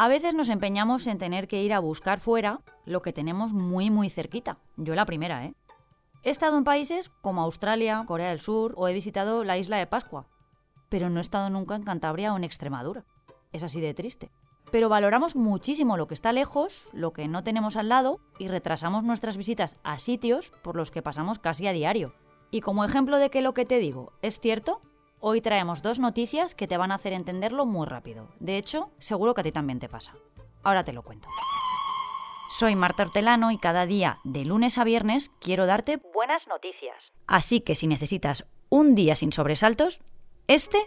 [0.00, 3.90] A veces nos empeñamos en tener que ir a buscar fuera lo que tenemos muy
[3.90, 4.58] muy cerquita.
[4.76, 5.54] Yo la primera, ¿eh?
[6.22, 9.88] He estado en países como Australia, Corea del Sur o he visitado la isla de
[9.88, 10.28] Pascua,
[10.88, 13.06] pero no he estado nunca en Cantabria o en Extremadura.
[13.52, 14.30] Es así de triste.
[14.70, 19.02] Pero valoramos muchísimo lo que está lejos, lo que no tenemos al lado y retrasamos
[19.02, 22.14] nuestras visitas a sitios por los que pasamos casi a diario.
[22.52, 24.80] Y como ejemplo de que lo que te digo es cierto,
[25.20, 28.28] Hoy traemos dos noticias que te van a hacer entenderlo muy rápido.
[28.38, 30.14] De hecho, seguro que a ti también te pasa.
[30.62, 31.28] Ahora te lo cuento.
[32.50, 36.94] Soy Marta Hortelano y cada día, de lunes a viernes, quiero darte buenas noticias.
[37.26, 40.00] Así que si necesitas un día sin sobresaltos,
[40.46, 40.78] este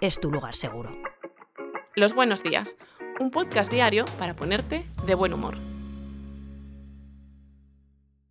[0.00, 0.96] es tu lugar seguro.
[1.94, 2.76] Los buenos días,
[3.20, 5.58] un podcast diario para ponerte de buen humor.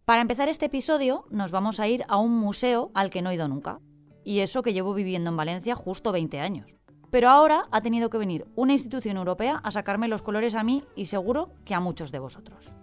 [0.06, 3.36] Para empezar este episodio, nos vamos a ir a un museo al que no he
[3.36, 3.80] ido nunca.
[4.23, 6.76] Y eso que llevo viviendo en Valencia justo 20 años.
[7.12, 10.84] Pero ahora ha tenido que venir una institución europea a sacarme los colores a mí
[10.95, 12.73] y seguro que a muchos de vosotros.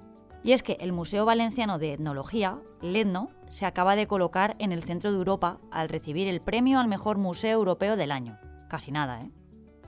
[0.42, 4.82] Y es que el Museo Valenciano de Etnología, LEDNO, se acaba de colocar en el
[4.82, 8.38] centro de Europa al recibir el premio al mejor museo europeo del año.
[8.68, 9.30] Casi nada, ¿eh?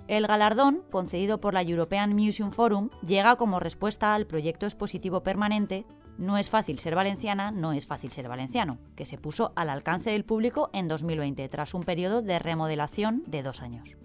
[0.08, 5.86] El galardón, concedido por la European Museum Forum, llega como respuesta al proyecto expositivo permanente
[6.18, 10.10] no es fácil ser valenciana, no es fácil ser valenciano, que se puso al alcance
[10.10, 13.96] del público en 2020 tras un periodo de remodelación de dos años.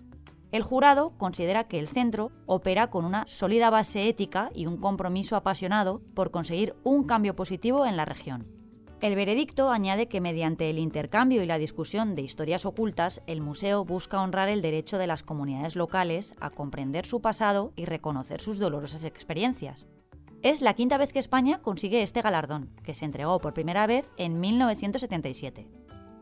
[0.51, 5.35] El jurado considera que el centro opera con una sólida base ética y un compromiso
[5.35, 8.47] apasionado por conseguir un cambio positivo en la región.
[8.99, 13.85] El veredicto añade que mediante el intercambio y la discusión de historias ocultas, el museo
[13.85, 18.57] busca honrar el derecho de las comunidades locales a comprender su pasado y reconocer sus
[18.57, 19.85] dolorosas experiencias.
[20.47, 24.09] Es la quinta vez que España consigue este galardón, que se entregó por primera vez
[24.15, 25.67] en 1977.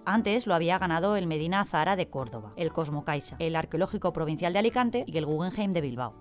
[0.04, 4.52] Antes lo había ganado el Medina Zahara de Córdoba, el Cosmo Caixa, el Arqueológico Provincial
[4.52, 6.16] de Alicante y el Guggenheim de Bilbao.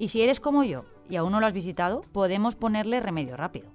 [0.00, 3.70] Y si eres como yo y aún no lo has visitado, podemos ponerle remedio rápido.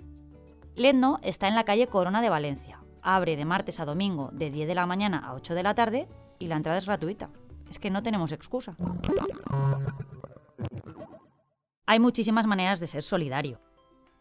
[0.75, 2.84] Ledno está en la calle Corona de Valencia.
[3.02, 6.09] Abre de martes a domingo de 10 de la mañana a 8 de la tarde
[6.38, 7.30] y la entrada es gratuita.
[7.69, 8.75] Es que no tenemos excusa.
[11.90, 13.62] Hay muchísimas maneras de ser solidario.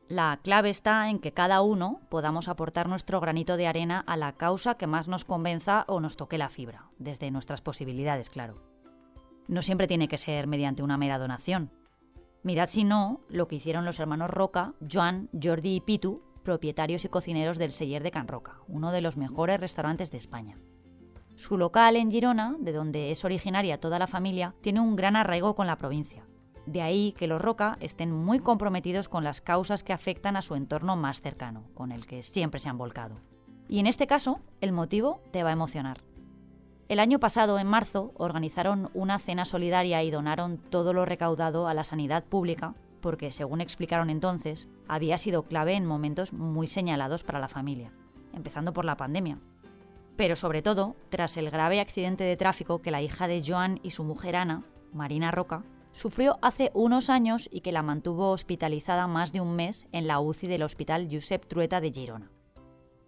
[0.06, 4.36] La clave está en que cada uno podamos aportar nuestro granito de arena a la
[4.36, 8.62] causa que más nos convenza o nos toque la fibra, desde nuestras posibilidades, claro.
[9.48, 11.72] No siempre tiene que ser mediante una mera donación.
[12.44, 17.08] Mirad si no lo que hicieron los hermanos Roca, Joan, Jordi y Pitu, propietarios y
[17.08, 20.56] cocineros del Seller de Can Roca, uno de los mejores restaurantes de España.
[21.34, 25.56] Su local en Girona, de donde es originaria toda la familia, tiene un gran arraigo
[25.56, 26.25] con la provincia
[26.66, 30.54] de ahí que los Roca estén muy comprometidos con las causas que afectan a su
[30.54, 33.16] entorno más cercano, con el que siempre se han volcado.
[33.68, 35.98] Y en este caso, el motivo te va a emocionar.
[36.88, 41.74] El año pasado, en marzo, organizaron una cena solidaria y donaron todo lo recaudado a
[41.74, 47.40] la sanidad pública, porque, según explicaron entonces, había sido clave en momentos muy señalados para
[47.40, 47.92] la familia,
[48.32, 49.38] empezando por la pandemia.
[50.16, 53.90] Pero sobre todo, tras el grave accidente de tráfico que la hija de Joan y
[53.90, 54.62] su mujer Ana,
[54.92, 55.64] Marina Roca,
[55.96, 60.20] sufrió hace unos años y que la mantuvo hospitalizada más de un mes en la
[60.20, 62.30] UCI del Hospital Josep Trueta de Girona.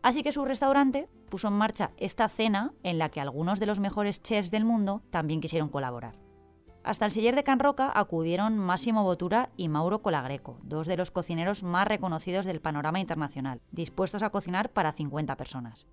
[0.02, 3.78] Así que su restaurante puso en marcha esta cena en la que algunos de los
[3.78, 6.18] mejores chefs del mundo también quisieron colaborar.
[6.82, 11.10] Hasta el seller de Can Roca acudieron Máximo Botura y Mauro Colagreco, dos de los
[11.10, 15.86] cocineros más reconocidos del panorama internacional, dispuestos a cocinar para 50 personas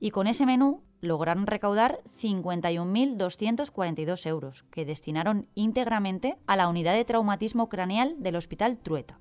[0.00, 7.04] y con ese menú lograron recaudar 51.242 euros, que destinaron íntegramente a la unidad de
[7.04, 9.18] traumatismo craneal del Hospital Trueta.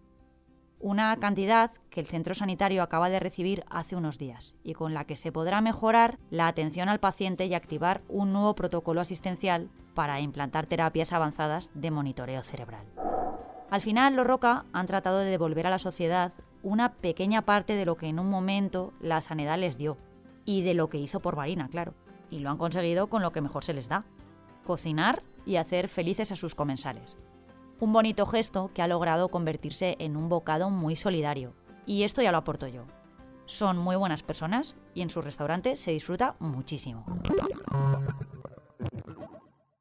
[0.81, 5.05] Una cantidad que el centro sanitario acaba de recibir hace unos días y con la
[5.05, 10.21] que se podrá mejorar la atención al paciente y activar un nuevo protocolo asistencial para
[10.21, 12.85] implantar terapias avanzadas de monitoreo cerebral.
[13.69, 16.31] Al final, los Roca han tratado de devolver a la sociedad
[16.63, 19.97] una pequeña parte de lo que en un momento la sanidad les dio,
[20.49, 21.93] y de lo que hizo por Marina, claro.
[22.31, 24.05] Y lo han conseguido con lo que mejor se les da,
[24.65, 27.15] cocinar y hacer felices a sus comensales.
[27.79, 31.53] Un bonito gesto que ha logrado convertirse en un bocado muy solidario.
[31.85, 32.87] Y esto ya lo aporto yo.
[33.45, 37.03] Son muy buenas personas y en su restaurante se disfruta muchísimo.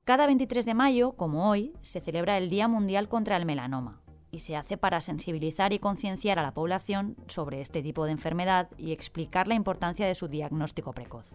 [0.05, 4.41] Cada 23 de mayo, como hoy, se celebra el Día Mundial contra el Melanoma, y
[4.41, 8.93] se hace para sensibilizar y concienciar a la población sobre este tipo de enfermedad y
[8.93, 11.35] explicar la importancia de su diagnóstico precoz.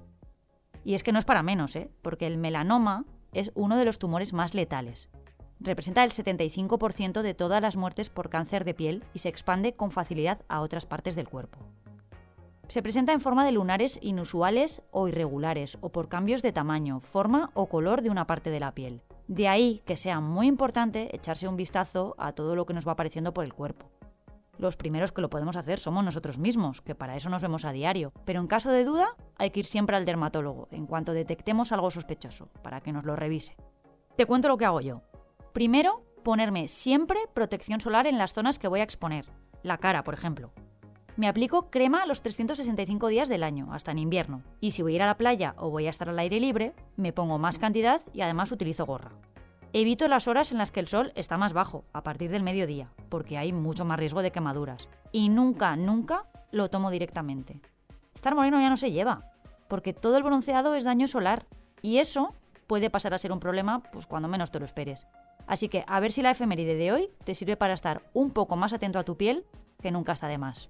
[0.83, 1.89] Y es que no es para menos, ¿eh?
[2.01, 5.09] porque el melanoma es uno de los tumores más letales.
[5.59, 9.91] Representa el 75% de todas las muertes por cáncer de piel y se expande con
[9.91, 11.59] facilidad a otras partes del cuerpo.
[12.67, 17.51] Se presenta en forma de lunares inusuales o irregulares, o por cambios de tamaño, forma
[17.53, 19.01] o color de una parte de la piel.
[19.27, 22.93] De ahí que sea muy importante echarse un vistazo a todo lo que nos va
[22.93, 23.89] apareciendo por el cuerpo.
[24.57, 27.71] Los primeros que lo podemos hacer somos nosotros mismos, que para eso nos vemos a
[27.71, 28.13] diario.
[28.25, 31.89] Pero en caso de duda, hay que ir siempre al dermatólogo en cuanto detectemos algo
[31.89, 33.55] sospechoso, para que nos lo revise.
[34.15, 35.01] Te cuento lo que hago yo.
[35.53, 39.25] Primero, ponerme siempre protección solar en las zonas que voy a exponer.
[39.63, 40.51] La cara, por ejemplo.
[41.15, 44.41] Me aplico crema los 365 días del año, hasta en invierno.
[44.59, 46.73] Y si voy a ir a la playa o voy a estar al aire libre,
[46.97, 49.11] me pongo más cantidad y además utilizo gorra.
[49.73, 52.91] Evito las horas en las que el sol está más bajo, a partir del mediodía,
[53.09, 54.87] porque hay mucho más riesgo de quemaduras.
[55.11, 57.61] Y nunca, nunca lo tomo directamente.
[58.15, 59.31] Estar moreno ya no se lleva,
[59.67, 61.45] porque todo el bronceado es daño solar.
[61.83, 62.33] Y eso
[62.65, 65.05] puede pasar a ser un problema pues cuando menos te lo esperes.
[65.45, 68.55] Así que a ver si la efeméride de hoy te sirve para estar un poco
[68.55, 69.45] más atento a tu piel,
[69.79, 70.69] que nunca está de más.